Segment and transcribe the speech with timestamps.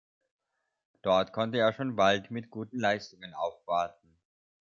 [1.03, 4.17] Dort konnte er schon bald mit guten Leistungen aufwarten.